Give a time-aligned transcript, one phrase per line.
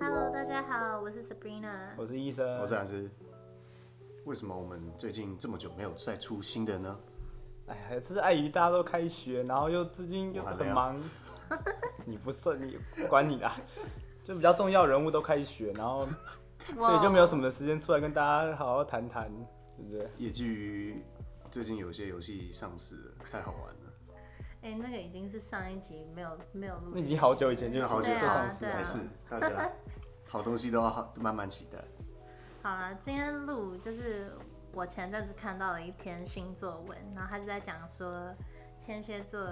[0.00, 1.90] Hello，大家好，我是 Sabrina。
[1.96, 3.10] 我是医生，我是安师。
[4.24, 6.98] 为什么我们最近这么久没有再出新的呢？
[7.66, 11.00] 哎呀，这是碍于大家都开学，然后又最近又很忙，
[12.04, 12.78] 你不顺你
[13.08, 13.50] 管你的，
[14.24, 16.06] 就比较重要人物都开学，然后
[16.76, 19.30] 所以就没有什么时间出来跟大家好好谈谈，
[19.76, 20.10] 对不对？
[20.18, 21.02] 也基于
[21.54, 24.16] 最近有些游戏上市了，太好玩了。
[24.62, 28.98] 哎、那个已经是上一集没有没有录那已经好久以前就那好久就上市了对啊没，事，
[29.30, 29.72] 大家
[30.26, 31.78] 好东西都要好慢慢期待。
[32.60, 34.32] 好了，今天录就是
[34.72, 38.34] 我前阵子看到了一篇新作文，然后他就在讲说
[38.84, 39.48] 天蝎座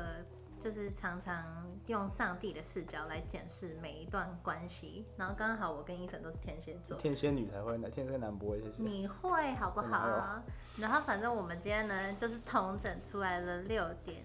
[0.63, 1.45] 就是常常
[1.89, 8.75] 用上帝的视角来检视每一段关系，然后刚好我跟伊森都是天蝎座，天蝎女才会，天蝎男不会，谢谢。
[8.79, 10.41] 你会好不好？
[10.79, 14.25] 然后反正我们今天呢，就是统整出来了六点，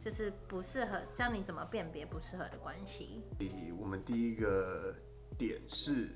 [0.00, 3.22] 就是不适合教你怎么辨别不适合的关系。
[3.78, 4.92] 我们第一个
[5.38, 6.08] 点是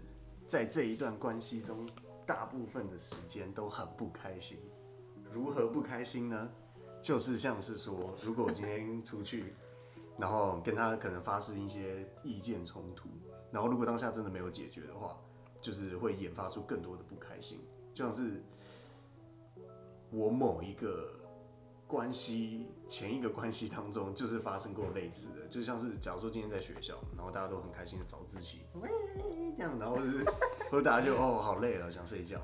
[0.49, 1.89] 在这一段关系中，
[2.27, 4.59] 大部分的时间都很不开心。
[5.31, 6.51] 如何不开心呢？
[7.03, 9.55] 就是像是说，如果我今天出去，
[10.19, 13.09] 然后跟他可能发生一些意见冲突，
[13.51, 15.17] 然后如果当下真的没有解决的话，
[15.61, 17.61] 就是会引发出更多的不开心。
[17.95, 18.43] 就像是
[20.11, 21.13] 我某一个
[21.87, 28.67] 关系前一个关系当中，就是发生过类似的，就像是假如说今天在学校，然后大家都很开心的早自习，
[29.57, 30.25] 这样，然后就是
[30.71, 32.41] 或者大家就哦好累了想睡觉，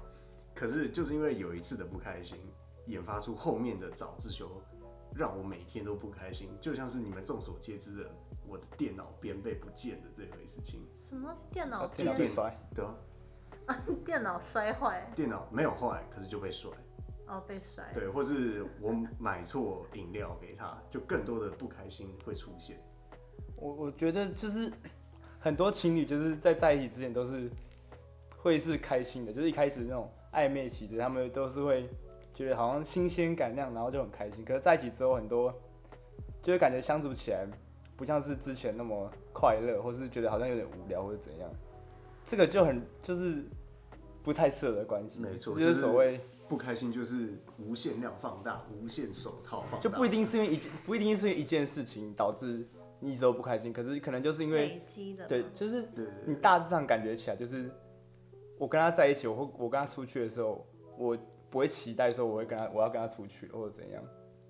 [0.55, 2.39] 可是就是因为有一次的不开心，
[2.87, 4.51] 引发出后面的早自修，
[5.15, 8.11] 让我每天都不开心，就像是你们众所皆知的
[8.47, 12.95] 我的电脑边被不见的这回事情，什么是电脑啊电脑边被摔，对啊，
[14.05, 16.71] 电脑摔坏电脑没有坏，可是就被摔，
[17.27, 17.85] 哦，被摔。
[17.93, 22.81] 对，或是我买错饮料给他，就更多的不开心会出现。
[23.57, 24.71] 我我觉得就是
[25.41, 27.51] 很多情侣就是在在一起之前都是
[28.37, 31.89] 会是开心的，就是一开始那种暧昧期间，他们都是会
[32.37, 34.45] 觉得好像新鲜感那样，然后就很开心。
[34.45, 35.51] 可是在一起之后，很多
[36.43, 37.47] 就会感觉相处起来
[37.97, 41.51] 不像是之前那么快乐，或是觉得好像有点无聊或者怎样。
[42.23, 43.43] 这个就很就是
[44.23, 52.69] 不太适合的关系，没错就是所谓不开心就是无限量放大，无限手套放大，就不一定是因为一不一定是因为一件事情导致
[53.01, 55.27] 你一直都不开心，可是可能就是因为累积的。
[55.27, 55.89] 对，就是
[56.27, 57.71] 你大致上感觉起来，就是
[58.59, 60.67] 我跟他在一起，我会我跟他出去的时候，
[60.99, 61.17] 我
[61.51, 64.03] 不会期待说我会跟他我要跟他出去或者怎样。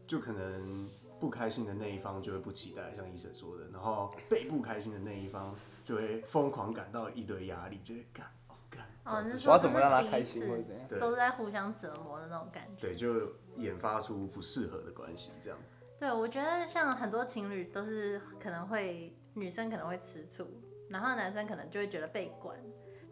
[0.07, 5.53] 就可能不开心的那一方就会不期待，像医生说的，然后被不开心的那一方
[5.85, 12.81] 就会疯狂感到一堆压力，就是干哦干，哦，你是早知说我要怎么让他开心或者怎样都是在互相折磨的那种感觉。
[12.81, 15.59] 对，就引发出不适合的关系，这样。
[15.99, 20.47] 对，我觉得像很多情侣都是可能会女生可能会吃醋，
[20.89, 22.57] 然后男生可能就会觉得被管，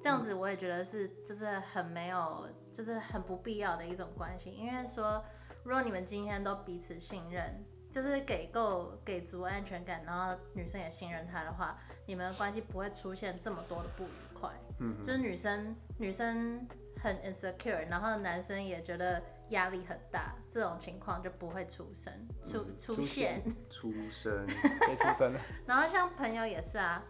[0.05, 4.51] 这样子我也觉得是就是很没有，就是很不必要的一种关系。
[4.51, 5.25] 因为说
[5.63, 14.51] 如果你们今天都彼此信任，就是给够给足安全感，然后女生也信任他的话，你们的关系不会出现这么多的不愉快。
[14.79, 16.69] 嗯就是女生女生
[17.03, 22.13] 很 insecure，然后男生也觉得压力很大，这种情况就不会出生
[22.43, 23.43] 出出出现。
[23.71, 24.47] 出生，
[24.85, 25.41] 谁出生的？
[25.65, 27.03] 然后像朋友也是啊，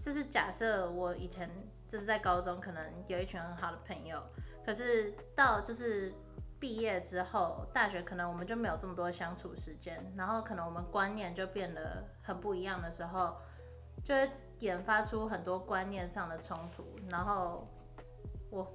[0.00, 1.50] 就是假设我以前
[1.86, 4.22] 就是在高中可能有一群很好的朋友，
[4.64, 6.12] 可是到就是
[6.58, 13.36] 毕业之后，大学可能我们就没有这么多相处时间，然后可能我们观念就变得很不一样的时候，
[14.04, 14.30] 就会
[14.60, 17.68] 研发出很多观念上的冲突，然后
[18.50, 18.72] 我，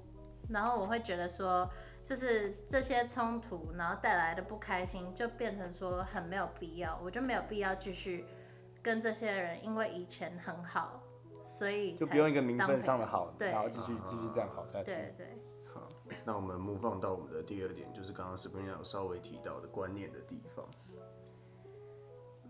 [0.50, 1.66] 然后我会觉得说，
[2.04, 8.26] 就是这些冲突，然后带来的不开心，就变成说很没有必要，我就没有必要继续
[8.82, 11.02] 跟这些人，因为以前很好，
[11.48, 14.84] 所以就不用一个名分上的好，对然后继续继续这样好下去。
[14.84, 15.26] 对对，
[15.72, 15.88] 好，
[16.24, 20.64] 那我们 move 到我们的第二点，就是刚刚 Sabrina 有稍微提到的观念的地方。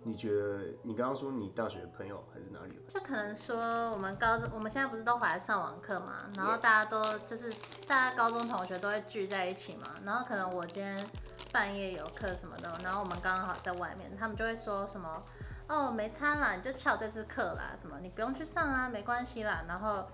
[0.04, 2.82] 你觉得你刚刚说你大学朋友还是哪里的？
[2.88, 7.52] 就可能说我们高中，我们现在不是都回来上网课嘛，然后大家都就是
[7.86, 11.04] 大家高中同学都会聚在一起嘛，然后可能我今天
[11.52, 15.22] 半夜有课什么的，然后我们刚刚好在外面，他们就会说什么
[15.68, 20.06] 哦没差啦，你就翘这次课啦，什么你不用去上啊，没关系啦，然后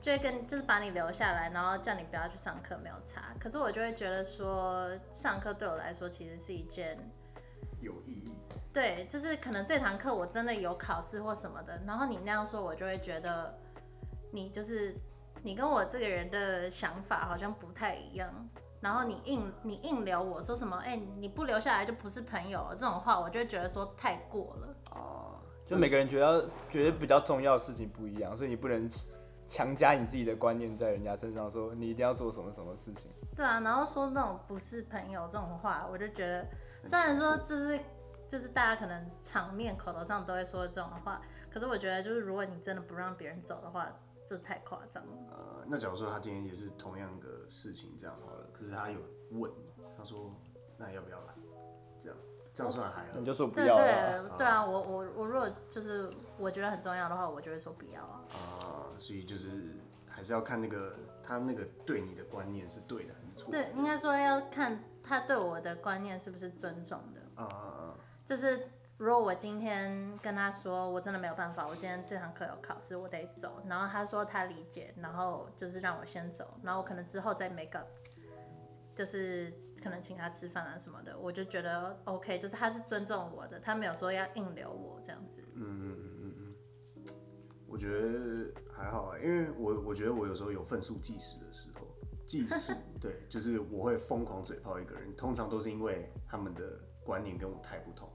[0.00, 3.34] 就会跟就是把你留下来，然后叫你不要去上课，没有差。
[3.40, 6.96] 可是我就会觉得说上课对我来说其实是一件
[7.80, 8.32] 有意义。
[8.72, 13.52] 对，就是可能这堂课我真的有考试或什么的，然后你那样说，我就会觉得
[14.32, 14.94] 你就是
[15.42, 18.32] 你跟我这个人的想法好像不太一样。
[18.80, 24.74] 然后你硬你硬留我说什么，哎、你不留下来就不是朋友这种话，我就会觉得说太过了。
[24.90, 25.34] 啊，
[25.66, 28.88] 就每个人觉得觉得比较重要的事情不一样，所以你不能
[29.46, 33.10] 强加你自己的观念在人家身上，说你一定要做什么什么事情。
[33.34, 36.46] 对啊，然后说那种不是朋友这种话，我就觉得，
[36.84, 37.80] 虽然说这是
[38.28, 41.20] 就是大家可能场面口头上都会说这种话，
[41.50, 43.90] 可是我觉得就是如果你真的不让别人走的话，
[44.24, 45.12] 这太夸张了。
[45.30, 49.00] 呃，那假如说他今天也是同样的事情这样好了，可是他有
[49.32, 49.50] 问，
[49.96, 50.32] 他说
[50.76, 51.34] 那要不要来？
[52.52, 53.24] 这样算还好你。
[53.24, 53.76] 就说不对要。
[53.76, 58.20] 对对啊，我我我如果就是我觉得很重要的话，我就会说不要啊。
[58.32, 59.76] 啊，所以就是
[60.08, 63.62] 还是要看那个他那个对你的观念是对的还是错的。
[63.62, 67.20] 对，应该说要看他对我的观念是不是尊重的。
[67.42, 67.94] 啊啊啊！
[68.26, 68.68] 就是
[68.98, 77.88] 如果我今天跟他说我真的没有办法，我今天这堂课有考试，我得走，然后他说他理解，然后就是让我先走，然后我可能之后再 make up，
[78.94, 79.50] 就是
[79.82, 85.42] 可能请他吃饭啊什么的，我就觉得 OK，就是他是尊重我的，他没有说要硬留我这样子。
[85.54, 87.14] 嗯嗯嗯嗯嗯，
[87.66, 91.86] 我觉得还好啊，因为我我觉得我有时候有分数计时的时候，
[92.26, 98.08] 计数 对，就是我会疯狂嘴炮一个人，通常都是因为他们的观念跟我太不同。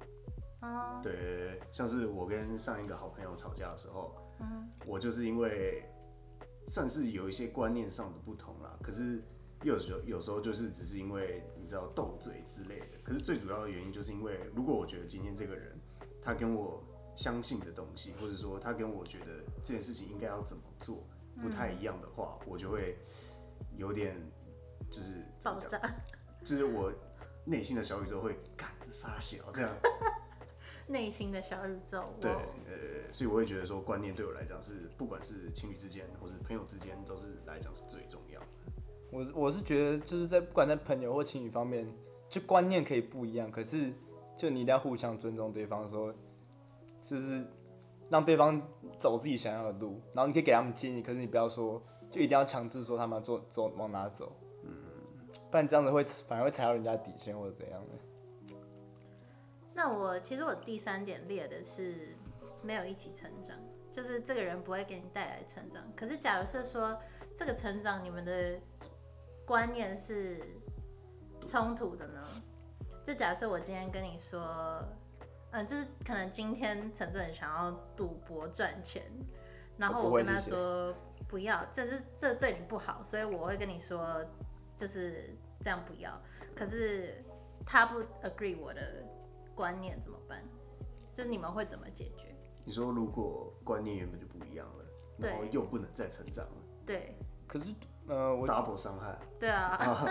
[0.62, 5.83] 哦，对像是我跟上一个好朋友吵架的时候，嗯我就是因为
[6.67, 9.23] 算是有一些观念上的不同啦，可是
[9.63, 15.79] 有时候有时候就是只是因为你知道斗嘴之类的，可是最主要的原因就是因为如果我觉得今天这个人
[16.21, 16.83] 他跟我
[17.15, 21.07] 相信的东西，或者说他跟我觉得这件事情应该要怎么做
[21.41, 22.97] 不太一样的话，我就会
[23.77, 24.21] 有点
[24.89, 25.79] 就是爆炸，
[26.43, 26.93] 就是我
[27.45, 29.75] 内心的小宇宙会赶着撒小这样。
[30.87, 32.13] 内心的小宇宙。
[32.21, 38.47] 对，呃，所以我会觉得说，观念对我来讲是，不管是情侣之间或是朋友之间，都是来讲是最重要的。
[39.15, 41.88] 我我是觉得就是在不管在朋友或情侣方面，
[42.27, 43.94] 就观念可以不一样，可是
[44.35, 46.13] 就你一定要互相尊重对方，说
[47.01, 47.45] 就是
[48.12, 48.62] 让对方
[48.97, 51.81] 走自己想要的路，然后你可以给他们建议，可是你不要说
[52.12, 54.69] 就一定要强制说他们要做走往哪走，嗯，
[55.50, 58.57] 不然这样子会反而会踩到人家底线或者怎样的。
[59.73, 62.15] 那我其实我第三点列的是
[62.62, 63.56] 没有一起成长，
[63.94, 65.81] 就是这个人不会给你带来成长。
[65.95, 66.97] 可是假如是说
[67.33, 68.59] 这个成长你们的
[69.45, 70.42] 观念是
[71.44, 72.21] 冲突的呢？
[73.03, 74.83] 就假设我今天跟你说，
[75.51, 79.03] 嗯、就是可能今天陈志远想要赌博赚钱，
[79.77, 80.94] 然后我跟他说
[81.27, 84.25] 不要，这是这对你不好，所以我会跟你说
[84.75, 86.19] 就是这样不要。
[86.56, 87.24] 可是
[87.65, 89.03] 他不 agree 我的
[89.53, 90.44] 观念怎么办？
[91.13, 92.36] 就是你们会怎么解决？
[92.65, 94.86] 你说如果观念原本就不一样了，
[95.19, 97.15] 对然后又不能再成长了对
[97.48, 97.74] 可是
[98.07, 99.17] 呃，我，double 伤害。
[99.39, 100.07] 对啊，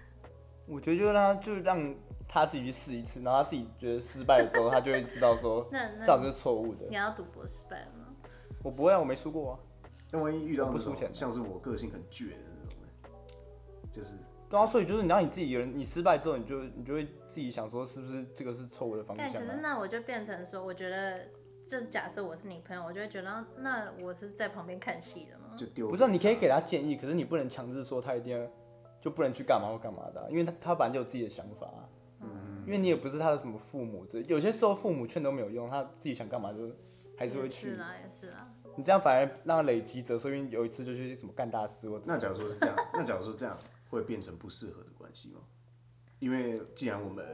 [0.66, 1.94] 我觉得就让他就让
[2.28, 6.94] 他自己去试一次，然后他自己觉得失败了之后，他就会知道说 那那这样子是错误的你。
[6.96, 8.06] 要赌博失败了吗？
[8.62, 9.58] 我不会啊，我没输过啊。
[10.10, 12.88] 那万一遇到不输钱像是我个性很倔的那种呢，
[13.92, 14.14] 就是
[14.48, 19.32] 对啊，所以就是你让你自己一个人，你失败之后，你就你就会自己想说，是不是这个是错误的方向啊？
[19.32, 21.26] 可是那我就变成说，我觉得
[21.66, 25.47] 就是假设我是你朋友，我就会觉得那我是在旁边看戏的吗？
[25.58, 25.88] 就丢。
[25.88, 28.48] 不是啊，你可以给他建议，可是你不能强制说他一定要
[29.00, 31.82] 就不能去干嘛或干嘛的啊、因为他他本来就有自己的想法啊、
[32.22, 36.70] 嗯因为你也不是他的什么父母，这有些时候父母劝都没有用，他自己想干嘛就
[37.16, 37.76] 还是会也去是。
[37.76, 38.52] 啦，也是啦。
[38.76, 45.40] 你这样反而让他累积着，说不定有一次就去什么干大事或者那假如说是这样，那假如说这样会变成不适合的关系吗？
[46.18, 47.24] 因为既然我们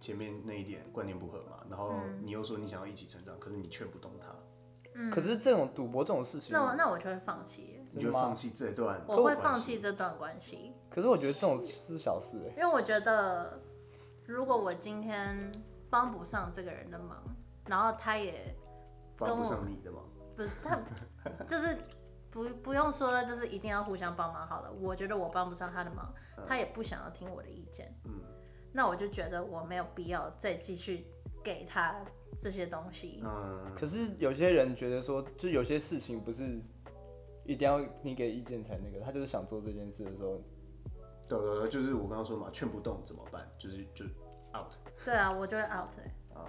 [0.00, 4.34] 前面那一点观念不合嘛，然后嗯你又说你想要一起成长，可是你劝不动他，
[5.08, 7.62] 可是这种赌博这种事情，那我那我就会放弃。
[7.62, 9.42] 耶，你就放弃这段我会关系。
[9.42, 13.60] 放弃这段关系，可是我觉得这种是小事哎、因为我觉得
[14.26, 15.50] 如果我今天
[15.88, 17.22] 帮不上这个人的忙，
[17.66, 18.54] 然后他也
[19.16, 20.04] 帮不上你的忙。
[20.36, 20.78] 不是他，
[21.46, 21.76] 就是
[22.30, 24.72] 不不用说，就是一定要互相帮忙好了。
[24.72, 26.14] 我觉得我帮不上他的忙，
[26.46, 28.12] 他也不想要听我的意见，嗯。
[28.72, 31.04] 那我就觉得我没有必要再继续
[31.42, 32.00] 给他
[32.38, 33.20] 这些东西。
[33.24, 36.60] 嗯，可是有些人觉得说，就有些事情不是
[37.44, 40.40] 一定要你给意见才那个，他就是想做这件事的时候，
[41.28, 43.48] 对对对，就是我刚刚说嘛，劝不动怎么办？
[43.58, 44.04] 就是就
[44.54, 44.72] out
[45.04, 46.14] 对啊，我就会 out 欸。
[46.34, 46.44] 啊，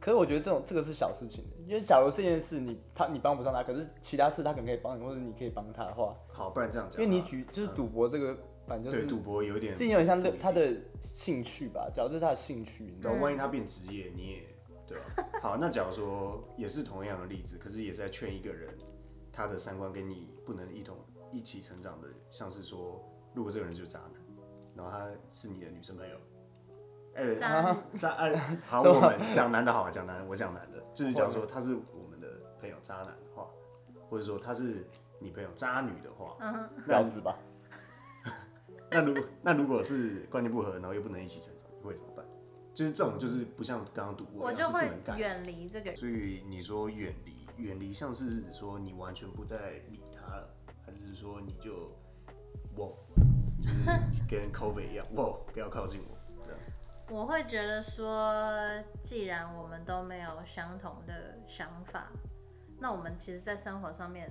[0.00, 8.36] 可是我觉得这种这个是小事情，因为假如这件事你他你帮不上他，可是其他事他可能可以帮你，或者你可以帮他的话，好，不然这样讲因啊，为你举就是赌博这个，
[8.66, 13.22] 反正就是赌博有点这有点像他的兴趣吧，假如这是他的兴趣，你知道对啊，吗？
[13.22, 14.42] 万一他变职业，你也
[14.92, 15.30] 对吧？
[15.40, 18.76] 好，那假如说也是同样的例子，可是也是在劝一个人，
[19.32, 20.96] 他的三观跟你不能一同
[21.30, 23.02] 一起成长的，像是说，
[23.34, 24.12] 如果这个人就是渣男，
[24.76, 26.16] 然后他是你的女生朋友，
[27.14, 32.28] 哎、渣渣哎，好， 我们讲男的好，讲男的，我讲男的，就是假如说他是我们的
[32.60, 33.48] 朋友渣男的话，
[34.08, 34.86] 或者说他是
[35.18, 37.38] 你朋友渣女的话，嗯，那婊子吧？
[38.90, 42.24] 那如果那如果是观念不合，然后又不能一起成长，你会怎么办？
[42.74, 45.18] 就是这种，就是不像刚刚赌博一样我就是会。
[45.18, 45.94] 远离这个。
[45.94, 50.48] 所以你说远离，远离像是说你完全不再理他了，
[50.84, 51.92] 还是说你就
[52.76, 52.88] 哇，
[53.60, 53.84] 就是
[54.28, 56.60] 跟 COVID 一样， 哇，不要靠近我，这样。
[57.10, 58.32] 我会觉得说，
[59.04, 62.10] 既然我们都没有相同的想法，
[62.78, 64.30] 那我们其实，在生活上面，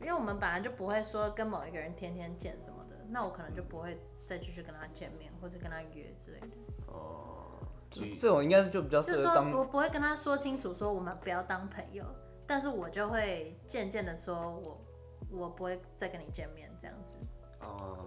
[0.00, 6.46] 因为我们本来就不会说跟某一个人天天见什么的，那我可能就不会再继续跟他见面，或者跟他约之类的。
[6.86, 7.45] 哦、
[7.90, 12.04] 这种应该是就比较适合当不不会跟他说清楚，说我们不要当朋友，
[12.46, 14.84] 但是我就会渐渐的说我
[15.30, 17.14] 我不会再跟你见面这样子。
[17.60, 18.06] 哦、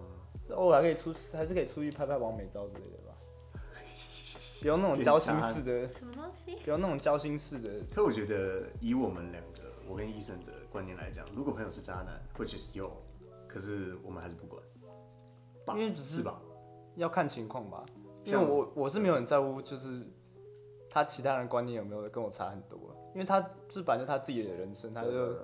[0.52, 3.16] 偶尔还可以出，还是可以出去拍拍完美照之类的吧。
[4.62, 6.58] 不用那种交心式的，什么东西？
[6.58, 7.70] 不用那种交心式的。
[7.94, 12.92] 可我觉得以我们两个，我跟医生的观念来讲，如果朋友是渣男，会去是有，
[13.48, 14.62] 可是我们还是不管，
[15.80, 16.42] 因为只是是吧？
[16.96, 17.86] 要看情况吧，
[18.30, 20.06] 因为像我我是没有很在乎，就是
[20.90, 25.36] 他其他人观念有没有跟我差很多，因为他是本来就他自己的人生，他就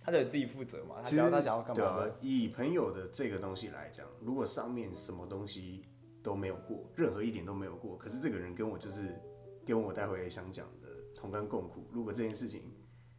[0.00, 5.82] 他得自己负责嘛，他其实只要他想要干对啊嘛，，以朋友的这个东西来讲，如果上面什么东西
[6.22, 9.20] 都没有过，任何一点都没有过，可是这个人跟我就是
[9.66, 12.72] 跟我待会想讲的同甘共苦，如果这件事情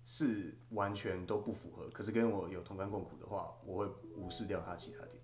[0.06, 5.22] 是完全都不符合，可是跟我有同甘共苦的话，我会无视掉他其他点，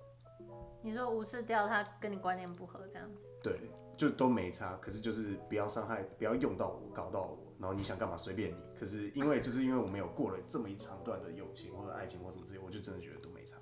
[0.82, 3.58] 你说无视掉他跟你观念不合这样子，对，
[3.96, 13.58] 就都没差，可是就是不要伤害，不要用到我，搞到我，然后你想干嘛随便你，可是因为就是因为我们有过了这么一长段的友情或者爱情或什么之类，我就真的觉得都没差。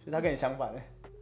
[0.00, 0.80] 所以他跟你相反的，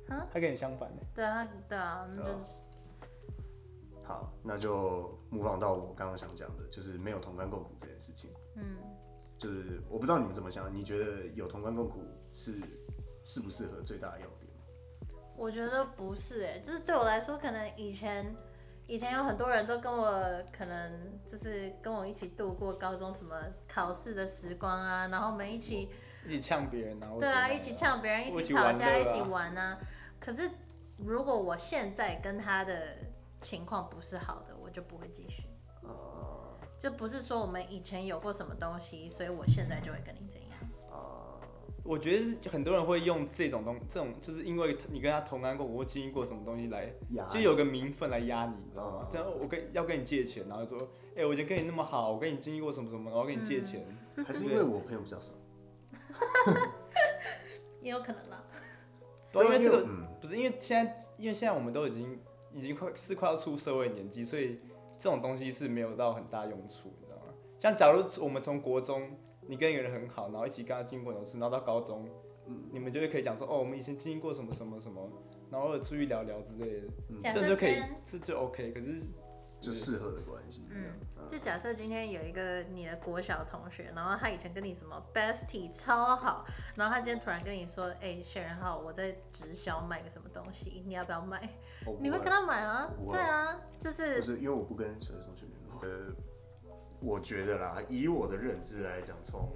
[0.08, 8.30] 嗯他跟你相反的，对啊，对啊，那就是好，那就模仿到我刚刚想讲的，就是没有同甘共苦这件事情。
[8.54, 8.76] 嗯，
[9.36, 12.52] 就是我不知道你们怎么想，你觉得有同甘共苦是
[13.24, 14.26] 适不适合最大的要？
[15.36, 18.34] 我觉得不是哎、就是对我来说，可能以前
[18.86, 23.36] 以前有很多人都跟我可能就是跟我一起度过高中什么
[23.68, 25.90] 考试的时光啊，然后我们一起
[26.26, 29.78] 一起呛别人啊，对啊，一起呛别人，一起吵架，一起玩啊一起玩啊。
[30.18, 30.50] 可是
[30.96, 32.96] 如果我现在跟他的
[33.40, 35.42] 情况不是好的，我就不会继续。
[35.82, 40.55] 哦就不是说我们以前有过什么东西，所以我现在就会跟你怎样。
[41.86, 46.92] 呃，我觉得很多人会用这种东，这种就是因为你跟他同甘过苦或经历过什么东西来，
[47.30, 49.08] 就有个名分来压你，你知道吗哦？
[49.10, 53.86] 这样我跟要跟你借钱，然后就说，哎、我已经跟你那么好，我跟你经历过什么什么，然后跟你借钱，
[54.26, 55.34] 还是因为我朋友比较少，
[57.80, 58.44] 也有可能啦。
[59.32, 62.18] 对啊，因为这个嗯，不是因为现在，因为现在我们都已经
[62.52, 64.60] 已经快是快要出社会年纪，所以
[64.98, 67.32] 这种东西是没有到很大用处，你知道吗？
[67.60, 72.08] 像假如我们从国中，你跟一个人很好，然后一起跟他经历过很多事，然后到高中，
[72.46, 75.10] 嗯你们就会可以讲说，哦，我们以前经历过什么什么什么，
[75.50, 78.72] 然后偶尔出去聊聊之类的，嗯这样就可以，这就 OK。
[78.72, 79.00] 可是
[79.58, 80.62] 就适合的关系。
[80.70, 80.84] 嗯
[81.16, 91.38] 嗯，就假设今天有一个你的国小同学，然后他以前跟你什么 bestie 超好，然后他今天突然跟你说，哎、谢仁浩，我在直销卖个什么东西，你要不要买？
[91.86, 92.90] 哦你会跟他买啊？
[93.10, 95.80] 对啊，就是不是因为我不跟小学同学联络。
[95.82, 96.14] 呃，
[97.00, 99.52] 我觉得啦，以我的认知来讲，从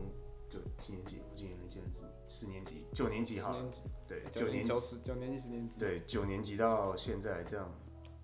[0.49, 3.40] 就几年级，我今年今年是四年级、九年级。
[3.40, 3.64] 好了，
[4.06, 5.00] 对，九年、九年级。
[5.04, 7.73] 九年级、十年级，对，九年级到现在这样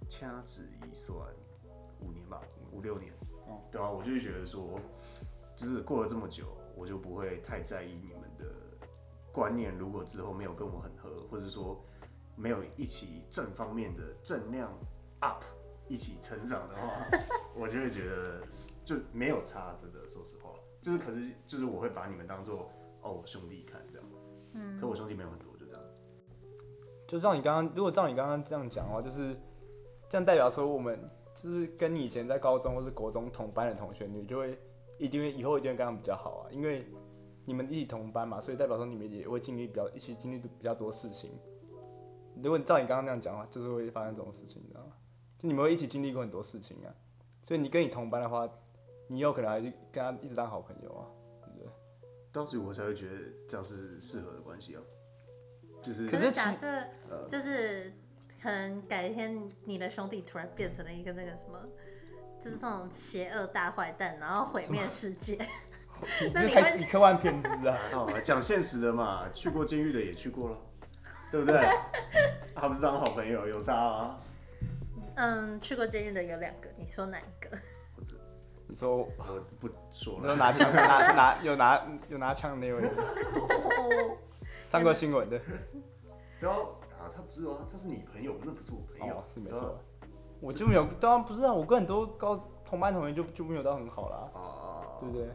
[0.08, 1.16] 掐指一算，
[2.00, 2.42] 五年吧，
[2.72, 3.12] 五六年，
[3.46, 3.62] 哦。
[3.70, 4.78] 对啊，我就会觉得说，
[5.54, 8.52] 就是过了这么久，我就不会太在意你们的
[9.32, 11.80] 观念，如果之后没有跟我很合，或者说
[12.34, 14.72] 没有一起正方面的正量
[15.20, 15.42] up
[15.88, 17.06] 一起成长的话，
[17.54, 18.40] 我就会觉得
[18.84, 20.50] 就没有差，真的，说实话，
[20.80, 22.70] 就是可是就是我会把你们当做
[23.02, 24.06] 哦我兄弟看这样，
[24.54, 25.82] 嗯可我兄弟没有很多，就这样。
[27.06, 29.36] 就照你刚刚，如果照你刚刚这样讲的话，就是
[30.08, 30.98] 这样代表说我们
[31.34, 34.58] 就是跟你以前在高中或是国中同班的同学，你就会
[34.98, 36.84] 一定会以后一定会跟他们比较好啊，因为
[37.44, 41.30] 你们一起同班嘛，所以代表说你们也会经历比较一起经历比较多事情。
[42.42, 44.92] 如果你照你刚刚那样讲的话，就是会发生这种事情，你知道吗？
[45.46, 46.90] 就你们会一起经历过很多事情啊，
[47.42, 48.48] 所以你跟你同班的话，
[49.06, 51.06] 你有可能还是跟他一直当好朋友啊，
[51.44, 51.68] 对不对？
[52.32, 53.16] 当时我才会觉得
[53.48, 54.82] 这样是适合的关系啊，
[55.82, 56.66] 就是可可是假设
[57.28, 57.92] 就是
[58.42, 61.58] 可能改天你的兄弟突然变成了一个那个什么，
[62.40, 65.38] 就是那种邪恶大坏蛋，然后毁灭世界。
[66.20, 67.78] 你这太那你会你科幻片是不是啊？
[67.94, 70.58] 哦，讲现实的嘛，去过监狱的也去过了，
[71.30, 71.58] 对不对？
[72.54, 74.20] 他不是当好朋友，有啥啊。
[75.16, 77.50] 嗯，去过监狱的有两个，你说哪一个？
[78.68, 79.04] 你说我
[79.60, 80.20] 不说了。
[80.20, 83.06] 你说拿枪拿拿有拿有拿枪的那位是不是，
[84.66, 85.40] 上过新闻的，
[86.40, 89.78] 然后啊，他不是哦，他是你朋友，那不是我朋友哦，是没错。
[90.40, 95.28] 我就没有，当然不是啊，我跟很多高同班同学就就没有到很好啦，哦，对不对？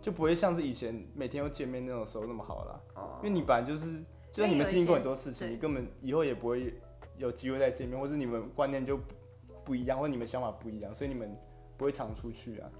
[0.00, 2.80] 就不会像是以前每天都见面那种时候那么好啦。
[2.94, 3.98] 哦因为你本来就是，
[4.30, 6.80] 就算你们经历过很多事情，你根本以后也不会
[7.18, 8.98] 有机会再见面，或者你们观念就
[9.66, 11.36] 不不一样，或你们想法不一样，所以你们
[11.76, 12.70] 不会常出去啊。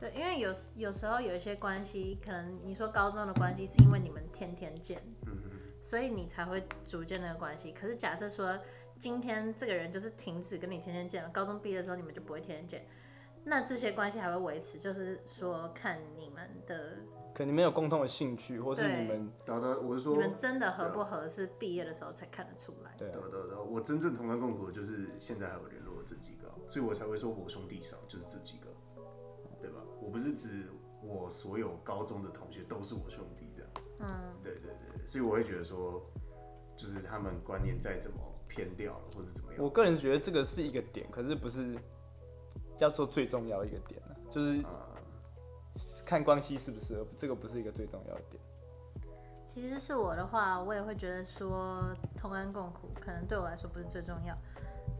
[0.00, 5.36] 对，因为有时有时候有一些关系，可能你说高中的关系是因为你们天天见，嗯
[5.82, 7.72] 所以你才会逐渐那个关系。
[7.72, 8.58] 可是假设说
[8.98, 12.86] 今天这个人就是停止跟你天天见了，高中毕业的时候你们就不会天天见，
[13.44, 16.96] 那这些关系还会维持，就是说看你们的
[17.32, 22.92] 可能你们有共同的兴趣，或是对你们然后呢，我是说，你们真的合不合适毕业的时候才看得出来。
[22.98, 25.60] 对啊对对对，我真正同甘共苦的就是现在还有
[26.10, 28.66] 这几个啊，所以我才会说我兄弟少，就是这几个，
[29.60, 29.80] 对吧？
[30.02, 30.68] 我不是指
[31.00, 33.64] 我所有高中的同学都是我兄弟的，
[34.00, 36.02] 嗯，对对对对，所以我会觉得说，
[36.76, 41.78] 就是他们观念再怎么偏掉了或者怎么样，我个人觉得这个是一个点，可是不是
[42.78, 44.90] 要说最重要的一个点呢，就是啊、
[46.04, 48.42] 看关系适不适合，这个不是一个最重要的点。
[49.46, 51.84] 其实是我的话，我也会觉得说
[52.16, 54.36] 同甘共苦，可能对我来说不是最重要，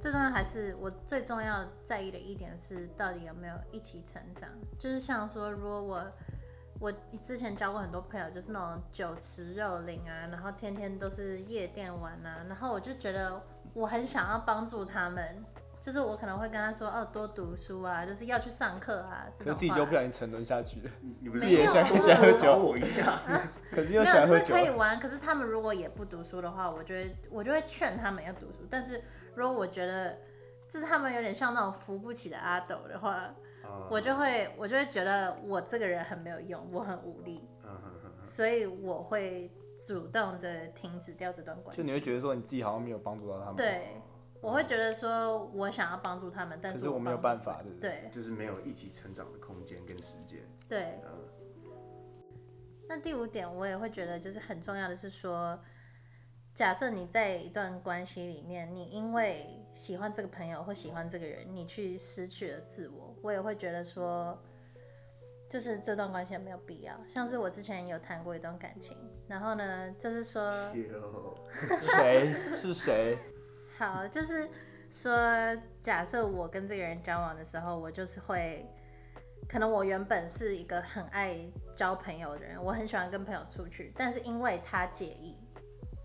[0.01, 4.49] 最重要还是我最重要在意的一点是，到底有没有一起成长。
[4.79, 6.13] 就是像说，如果我
[6.81, 6.93] 我
[7.23, 13.43] 之前交过很多朋友，就是那种酒池肉林啊，然后天天都是夜店玩啊，然后我就觉得
[13.75, 15.45] 我很想要帮助他们。
[15.83, 23.23] 就是我可能会跟他说，哦，多读书啊，就是要去上课啊，这种可是自己话都不小心沉沦下去了，你 你不是也喜欢喝我一下
[23.73, 25.01] 可是又没有，是喜欢喝酒可以玩。
[25.01, 28.67] 可是他们如果也不读书的话，我就会我就会劝他们要读书。
[28.69, 29.03] 但是
[29.41, 30.19] 如果我觉得
[30.69, 33.13] 就是他们有点像那种扶不起的阿斗的话，
[33.65, 37.49] 啊我就会我就会觉得我这个人很没有用，我很无力，
[38.23, 41.79] 所以我会主动的停止掉这段关系。
[41.79, 44.03] 就你会觉得说你自己好像没有帮助到他们，，对，
[44.43, 47.91] 我会觉得说我想要帮助他们，但是我没有办法，对不对？
[48.03, 51.01] 对就是没有一起成长的空间跟时间，对。
[51.05, 51.11] 嗯
[52.93, 55.57] 那第五点，我也会觉得就是很重要的是说，
[56.61, 64.39] 假设你在一段关系里面，你因为喜欢这个朋友或喜欢这个人，你去失去了自我，我也会觉得说，
[65.49, 66.95] 就是这段关系没有必要。
[67.09, 68.95] 像是我之前有谈过一段感情，
[69.27, 71.35] 然后呢，就是说， 哟
[71.97, 73.17] 谁是谁？
[73.79, 74.47] 好，就是
[74.91, 75.17] 说，
[75.81, 78.67] 假设我跟这个人交往的时候，我就是会，
[79.49, 81.41] 可能我原本是一个很爱
[81.75, 85.39] 交朋友的人，我很喜欢跟朋友出去，但是因为他介意，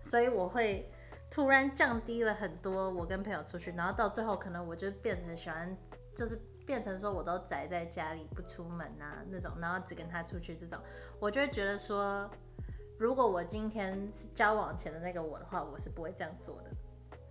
[0.06, 0.88] 所以我会
[1.28, 5.76] 突然降低了很多我跟朋友出去，然后到最后可能我就变成喜欢，
[6.14, 10.78] 就是变成说我都宅在家里不出门啊那种，然后只跟他出去这种，
[11.18, 12.30] 我就会觉得说，
[13.00, 16.70] 如果我今天是交往前的那个我的话，我是不会这样做的。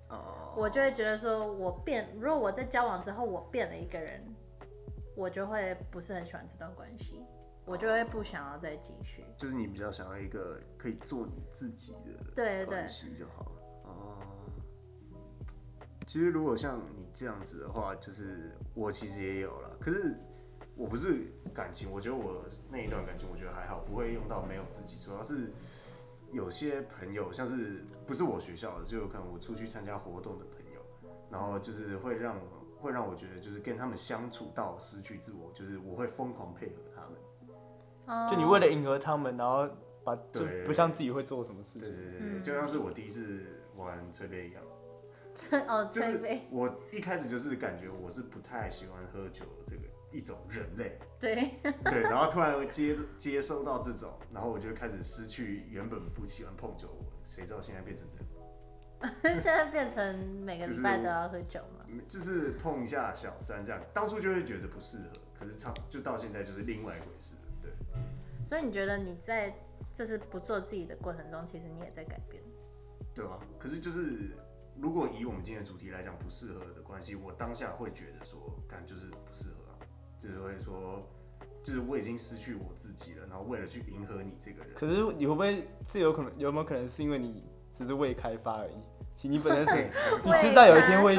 [0.10, 4.22] 哦，我就会觉得说，我变，如果我在交往之后我变了一个人，
[5.16, 7.26] 我就会不是很喜欢这段关系，
[7.66, 9.24] 我就会不想要再继续。
[9.38, 13.52] 就是你比较想要一个可以做你自己的对对关系就好了。
[13.84, 14.18] 哦，
[16.08, 20.16] 其实如果像你这样子的话，就是我其实也有了，可是
[20.76, 25.52] 我不是感情，我觉得我那一段感情我觉得还好，不会用到没有自己，主要是
[26.32, 30.82] 有些朋友像是不是我学校的，就有可能我出去参加活动的朋友，
[31.32, 36.82] 然后就是会让我会让我觉得就是跟他们相处到失去自我，就是我会疯狂配合
[38.30, 39.68] 就你为了迎合他们，然后
[40.04, 40.64] 把就对。
[40.64, 41.82] 不像自己会做什么事情。
[41.82, 43.46] 对对对就像是我第一次
[43.78, 44.62] 玩吹杯一样。
[45.34, 58.24] 吹哦就是吹杯，我一开始就是感觉我是不太喜欢喝酒这个一种人类，对，对，然后突然会接接收到这种，然后我就开始失去原本不喜欢碰酒我，谁知道现在变成这
[59.10, 61.84] 样， 现在变成每个礼拜都要喝酒嘛。
[61.90, 67.36] 嗯就是碰一下小三这样，当初就会觉得不适合，可是唱就到现在就是另外一回事
[68.46, 69.54] 所以你觉得你在
[69.94, 72.42] 就是不做自己的过程中，其实你也在改变。
[73.14, 74.38] 对啊，可是就是
[74.80, 79.74] 如果以我们今天的主题来讲不适合的关系，我当下会觉得说，感就是不适合啊，
[80.20, 81.02] 就是会说，
[81.64, 84.74] 就是我已经失去我自己了，然后为了去迎合你这个人。
[84.76, 88.76] 可是你会不会是有可能有没有可能是因为你只是未开发而已？
[89.16, 89.90] 其实你本身是
[90.26, 91.18] 你迟早有一天会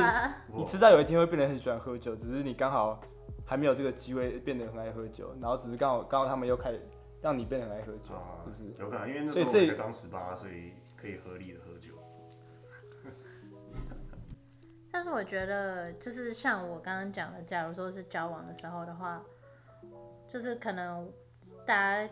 [0.54, 3.00] 你迟早有一天会变得很喜欢喝酒，只是你刚好
[3.46, 6.86] 还没有这个机会变得很爱喝酒，然后只是刚好刚好他们又开始
[7.22, 8.80] 让你变得很爱喝酒，啊是不是？
[8.80, 11.92] 有可能，因为那时候我才刚十八，所以可以合理的喝酒。
[14.92, 19.22] 但是我觉得，就是像我刚刚讲的，假如说是交往的时候的话，
[20.28, 21.12] 就是可能
[21.66, 22.08] 大家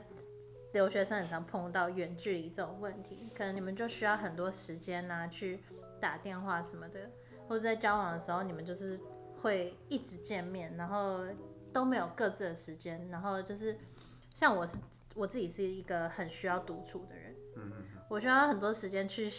[0.73, 5.61] 留学生很常碰到远距离这种问题，可能你们就需要很多时间呐、去
[6.01, 7.11] 打电话什么的，
[7.49, 8.99] 或者在交往的时候，你们就是
[9.41, 11.21] 会一直见面，然后
[11.73, 13.79] 都没有各自的时间，然后就是
[14.35, 14.77] 像我是
[15.15, 19.31] 我自己是一个很需要独处的人，嗯嗯我需要很多时间去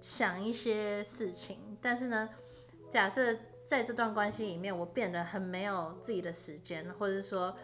[0.00, 2.28] 想一些事情，但是呢，
[2.90, 7.54] 假设在这段关系里面，我变得很没有自己的时间，或者是说，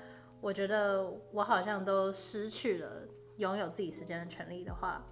[0.42, 5.02] 我觉得我好像都失去了拥有自己时间的权利的话，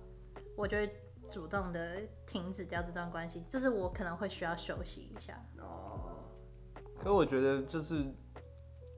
[0.57, 5.43] 我就会主动的停止掉这段关系，就是我可能会需要休息一下。
[5.59, 6.23] 哦，
[6.99, 8.05] 可我觉得就是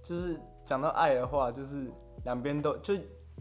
[0.03, 1.93] 就是讲到爱的话，就是
[2.25, 2.95] 两边都就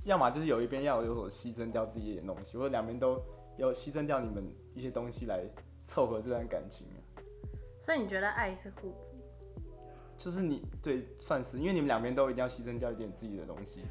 [0.03, 3.21] 要么就是有一边要有所牺牲掉自己一点东西，或者两边都
[3.57, 5.43] 要牺牲掉你们一些东西来
[5.83, 6.97] 凑合这段感情啊。
[7.79, 8.95] 所以你觉得爱是互补？
[10.17, 13.81] 就是你对算是，因为你们两边都一定要牺牲掉一点自己的东西，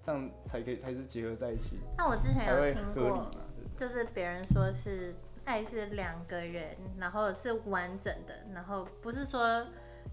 [0.00, 3.28] 这样才可以才是结合在一起，那我之前有听过
[3.76, 9.66] 就是别人说是爱是两个人，然后是完整的，然后不是说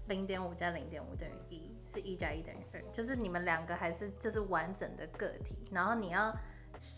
[0.08, 6.30] 零点五加零点五等于一，是一加一等于二，就是你们两个还是就是完整的个体，然后你要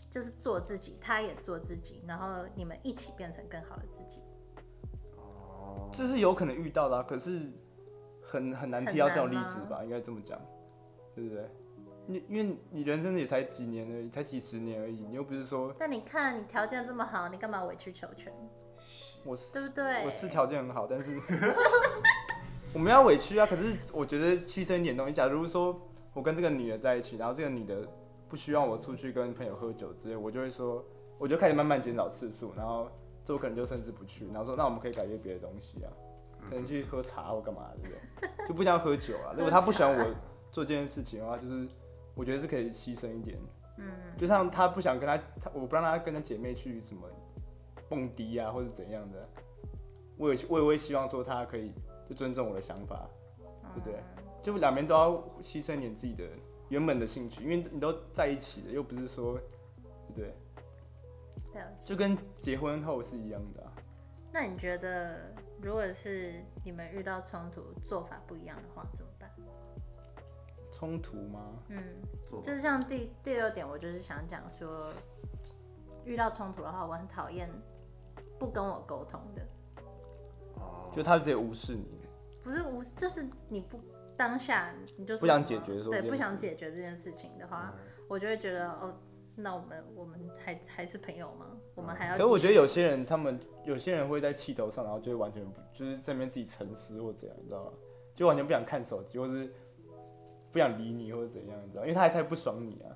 [0.09, 4.19] 就是做自己，他也做自己，然后你们一起变成更好的自己。
[5.15, 7.49] 哦，这是有可能遇到的、啊，可是
[8.21, 10.37] 很很难提到这种例子吧，应该这么讲，
[11.15, 11.49] 对不对？
[12.07, 18.33] 你因为你人生也才几年而已，才几十年而已，你又不是说但你看你条件这么好，你干嘛委曲求全？
[19.23, 21.15] 我是对不对我是条件很好，但是
[22.73, 23.45] 我们要委屈啊。
[23.45, 25.79] 可是我觉得牺牲一点东西，假如说
[26.13, 27.87] 我跟这个女的在一起，然后这个女的
[28.29, 30.83] 不希望我出去跟朋友喝酒之类，我就会说，
[31.17, 32.89] 我就开始慢慢减少次数，然后
[33.23, 35.91] 这我可能就甚至不去，然后说那我们可以改变别的东西啊，
[36.49, 37.97] 可能去喝茶或干嘛，这种？
[38.47, 39.33] 就不一定要喝酒啊。
[39.35, 40.05] 如果她不喜欢我
[40.51, 41.67] 做这件事情的话，就是
[42.15, 43.37] 我觉得是可以牺牲一点。
[43.77, 43.85] 嗯，
[44.17, 47.01] 就像她不想跟他，他我不让她跟她姐妹去什么
[47.89, 49.29] 蹦迪啊，或者怎样的，
[50.17, 51.73] 我也我也会希望说他可以
[52.11, 53.07] 就尊重我的想法，
[53.73, 54.03] 对不对？
[54.43, 56.25] 就两边都要牺牲一点自己的
[56.67, 59.39] 原本的兴趣，因为你都在一起了，又不是说，
[60.07, 60.35] 对不对？
[61.79, 63.71] 就跟结婚后是一样的、啊。
[64.33, 69.31] 那你觉得，如果是你们遇到冲突，做法不一样的话，怎么办？
[70.73, 71.63] 冲突吗？
[71.69, 71.81] 嗯，
[72.43, 74.91] 就是像第第六点，我就是想讲说，
[76.03, 77.49] 遇到冲突的话，我很讨厌
[78.37, 79.47] 不跟我沟通的，
[80.55, 82.00] 哦，就他直接无视你，
[82.41, 83.79] 不是无，就是你不
[84.17, 88.93] 当下你就是不想解决说对，不想解决这件事情的话，嗯我就会觉得哦，
[89.35, 91.47] 那我们我们还还是朋友吗？
[91.75, 92.17] 我们还要？
[92.17, 97.71] 可是我觉得有些人，他们有些人会在气头上，然后就会完全不，就是在那边自己沉思或怎样，你知道吗？
[98.13, 99.51] 就完全不想看手机，或是
[100.51, 101.83] 不想理你，或者怎样，你知道？
[101.83, 102.91] 因为他还是不爽你啊，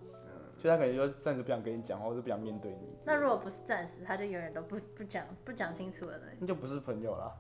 [0.57, 2.97] 所以他可能就暂时不想跟你讲话，或是不想面对你。
[3.05, 6.25] 那如果不是暂时，他就永远都不不讲不讲清楚了呢？
[6.39, 7.33] 那就不是朋友啦，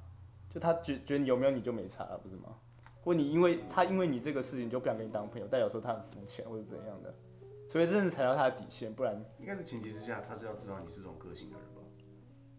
[0.55, 2.57] 就他觉觉得你有没有你就没差了，不是吗？
[3.01, 7.13] 或你因为他因为你这个事情就不想跟你当朋友，代表说他很肤浅或者怎样的，
[7.67, 11.81] 除非真的踩到他的底线，不然应该是前提之下，他是要知道你是这种个性的人吧？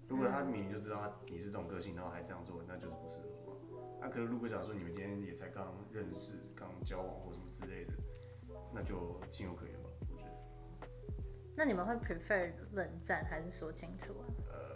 [0.09, 3.57] 如果他明明就知道他你是这种个性，然后还这样做，那就是不适合嘛。
[3.99, 7.95] 那、可是如果假如说你们今天也才刚认识、刚交往或什么之类的，
[8.75, 10.31] 那就情有可原吧，我觉得。
[11.57, 14.29] 那你们会 prefer 冷战还是说清楚啊？
[14.53, 14.76] 呃，我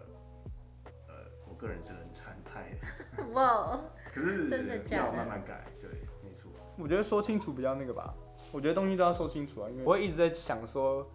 [1.60, 2.72] 个人是冷战派
[3.16, 3.78] 的， 哇，
[4.12, 5.90] 可是真的假的要慢慢改，对，
[6.24, 6.50] 没错。
[6.78, 8.14] 我觉得说清楚比较那个吧。
[8.52, 11.08] 我觉得东西都要说清楚啊，因为我会一直在想说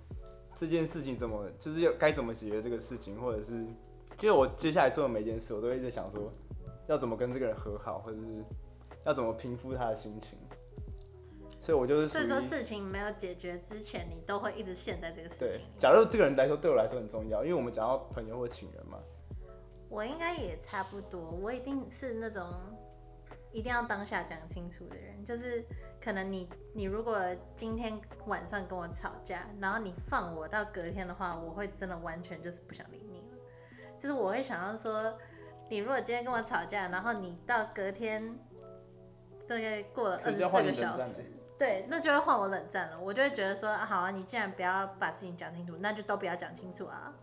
[0.53, 3.65] 这件事情怎么，就是要该怎么解决这个事情，或者是
[4.17, 6.31] 就是我接下来做的每件事，我都一直在想说
[6.87, 8.45] 要怎么跟这个人和好，或者是
[9.03, 10.37] 要怎么平复他的心情。
[11.59, 15.65] 所以我就是所以说事情没有解决之前，你都会一直陷在这个事对情里。。
[15.79, 18.99] 假如这个人来说对我来说很重要，因为我们讲到朋友或情人嘛，
[19.95, 22.45] 我应该也差不多，我一定是那种
[23.53, 25.23] 一定要当下讲清楚的人。
[25.23, 25.63] 就是
[26.03, 27.17] 可能你你如果
[27.55, 33.37] 今天晚上跟我吵架，然后你放我到隔天的话，我会真的完全就是不想理你了。
[33.97, 35.17] 就是我会想要说，
[35.69, 38.37] 你如果今天跟我吵架，然后你到隔天
[39.47, 41.23] 大概过了二十四个小时。
[41.57, 42.99] 对，那就会换我冷战了。
[42.99, 47.13] 我就会觉得说，啊好啊，你既然不要把事情讲清楚，那就都不要讲清楚啊。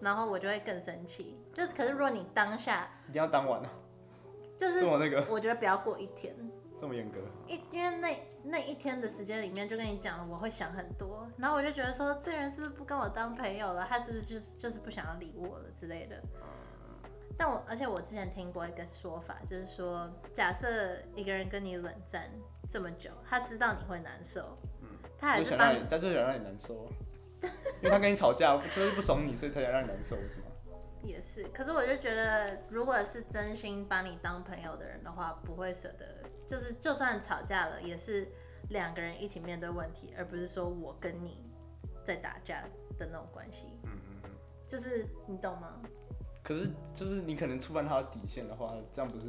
[0.00, 1.38] 然后我就会更生气。
[1.52, 3.70] 就可是如果你当下一定要当晚啊，
[4.56, 6.34] 就是这么那个我觉得不要过一天，
[6.78, 7.18] 这么严格。
[7.46, 13.86] 一因为那那一天的时间里面，就跟你讲了，我会想很多，然后我就觉得说，这人是不是不跟我当朋友了？
[13.88, 16.22] 他是不是就是就是不想要理我了之类的？
[17.36, 22.28] 但我而且我之前听过一个说法，就是说，假设一个人跟你冷战
[22.68, 26.90] 这么久，他知道你会难受，嗯他还就是帮你他就是想让你难受啊，
[27.80, 30.46] 因为他跟你吵架，就是不爽你，所以才想让你难受，是吗？
[31.02, 38.26] 也是，可是我就觉得，如果是真心把你当朋友的人的话，不会舍得，就是就算吵架了，也是
[38.70, 41.44] 两个人一起面对问题，而不是说我跟你
[42.02, 42.62] 在打架
[42.98, 43.78] 的那种关系。
[43.84, 44.30] 嗯嗯嗯，
[44.66, 45.80] 就是你懂吗？
[46.42, 49.26] 可是就是你可能触犯他的底线的话，这样不是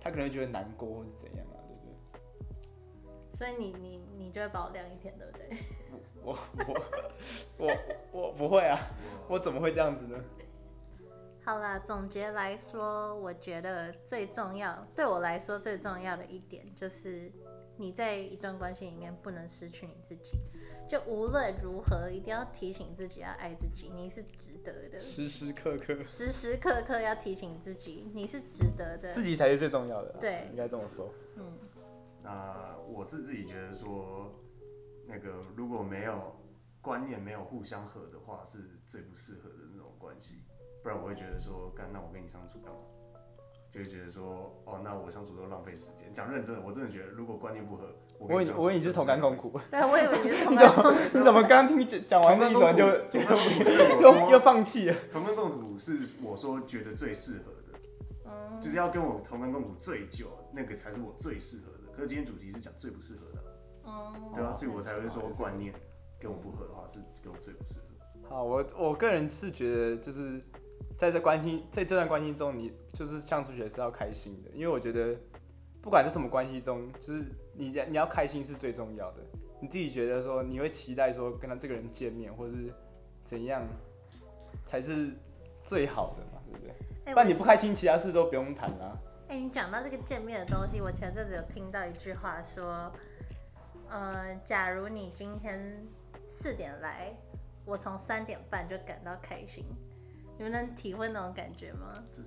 [0.00, 3.36] 他可能会觉得难过或是怎样啊，对不对？
[3.36, 5.58] 所以你你你就会把我晾一天，对不对？
[6.22, 6.74] 我我
[7.58, 7.76] 我
[8.12, 8.78] 我不会啊，
[9.28, 10.16] 我怎么会这样子呢？
[11.44, 17.32] 好啦，总结来说，我觉得最重要，对我来说最重要的一点就是，
[17.76, 20.38] 你在一段关系里面不能失去你自己。
[20.86, 25.00] 就无论如何，一定要提醒自己要爱自己，你是值得的。
[25.00, 29.10] 时时刻刻时时刻刻要提醒自己，你是值得的。
[29.10, 31.12] 自己才是最重要的，对应该这么说。
[31.36, 31.58] 嗯，
[32.22, 34.32] 那我是自己觉得说，
[35.08, 36.36] 那个如果没有
[36.82, 40.44] 观念没有互相合的话，是最不适合的那种关系。
[40.82, 42.78] 不然我会觉得说，干那我跟你相处干嘛？
[43.72, 46.12] 就会觉得说，哦，那我相处都浪费时间。
[46.12, 52.86] 讲认真的，我真的觉得，如果观念不合，我跟我以你我以为你是同甘共苦， 对，我以为你是 同甘你怎么刚刚听讲讲完那一轮就
[54.00, 54.96] 又又放弃了？
[55.12, 57.78] 同甘共苦是我说觉得最适合的，
[58.26, 61.92] 嗯就是要跟我同甘共苦最久，那个才是我最适合的。
[61.94, 63.37] 可是今天主题是讲最不适合的，
[63.88, 65.72] 嗯，对啊，所以我才会说哦观念
[66.20, 68.28] 跟我不合的话是跟我最不适合。
[68.28, 70.40] 好，我我个人是觉得，就是
[70.98, 75.16] 在这关系，在这段关系中，你就是相处起来是要开心的，因为我觉得
[75.80, 77.24] 不管是什么关系中，就是
[77.54, 79.22] 你你要开心是最重要的。
[79.60, 82.72] 你自己觉得说，你会期待说跟他这个人见面，或是
[83.24, 83.66] 怎样
[84.64, 85.10] 才是
[85.62, 86.74] 最好的嘛，对不对？
[87.06, 88.96] 哎不然你不开心，其他事都不用谈啦、
[89.28, 92.92] 哎、你讲到这个见面的东西，我前阵子有听到一句话说，
[93.90, 95.86] 呃，假如你今天
[96.30, 97.14] 四点来，
[97.64, 99.64] 我从三点半就感到开心，
[100.36, 101.92] 你们能体会那种感觉吗？
[102.14, 102.22] 不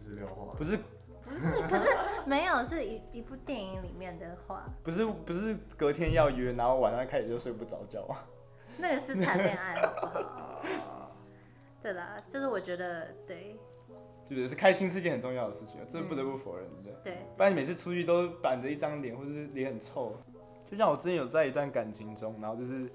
[0.65, 0.77] 是
[1.23, 1.87] 不是，可是
[2.25, 8.25] 没有，是一一部电影里面的话，不是不是隔天要约，然后晚上开始就睡不着觉啊。
[8.79, 10.19] 那个是谈恋爱，好不好？
[10.19, 11.11] 啊，
[11.81, 13.59] 对啦，就是我觉得对
[14.27, 17.13] 就是开心是件很重要的事情啊，这不得不否认，对不对？
[17.13, 20.15] 对，不然你每次出去都板着一张脸，或者是脸很臭。
[20.71, 22.89] 就像我之前有在一段感情中，然后就是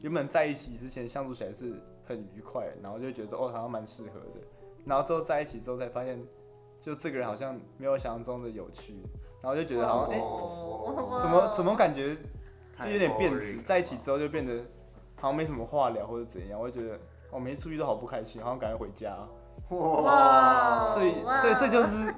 [0.00, 1.72] 原本在一起之前相处起来是
[2.04, 4.40] 很愉快，然后就觉得说哦好像蛮适合的，
[4.84, 6.20] 然后之后在一起之后才发现，
[6.80, 8.96] 就这个人好像没有想象中的有趣，
[9.40, 11.16] 然后就觉得好像哎、哦。
[11.20, 12.16] 怎么怎么感觉
[12.80, 14.58] 就有点变质，在一起之后就变得
[15.14, 16.98] 好像没什么话聊或者怎样，我就觉得
[17.30, 19.16] 我每次出去都好不开心，好像赶快回家，
[19.70, 22.12] 哇，所以所以这就是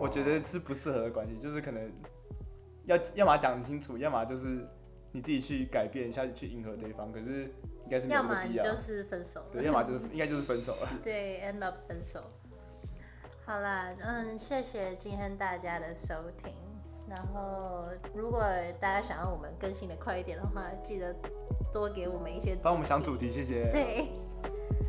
[0.00, 1.92] 我觉得是不适合的关系，就是可能
[2.88, 4.66] 要要么讲清楚，要么就是
[5.12, 7.12] 你自己去改变一下，去迎合对方。
[7.12, 7.44] 可是
[7.84, 10.88] 应该是没有必要么你就，是分手了，对，要么就是应该就是分手了。
[11.04, 12.20] 对，end up 分手。
[13.44, 16.52] 好啦，嗯，谢谢今天大家的收听。
[17.08, 18.42] 然后，如果
[18.78, 21.14] 大家想要我们更新的快一点的话，记得
[21.72, 23.16] 多给我们一些帮我们想主。
[23.16, 24.08] 题，谢谢，对，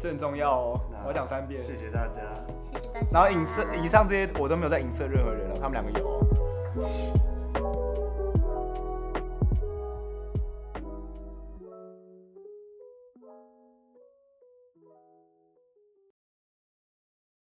[0.01, 0.81] 这很重要哦。
[1.07, 1.57] 我讲三遍。
[1.61, 2.19] 谢谢大家。
[2.61, 3.07] 谢谢大家。
[3.13, 6.19] 然后影射以上这些我都没有在影射任何人了，他们两个有哦。